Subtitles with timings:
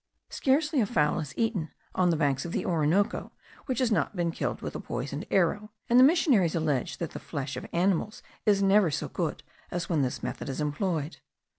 [0.31, 3.33] Scarcely a fowl is eaten on the banks of the Orinoco
[3.67, 7.19] which has not been killed with a poisoned arrow; and the missionaries allege that the
[7.19, 11.17] flesh of animals is never so good as when this method is employed.